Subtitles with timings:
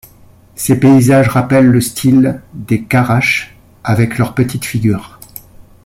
[0.55, 5.19] Ses paysages rappellent le style des Carrache avec leurs petites figures.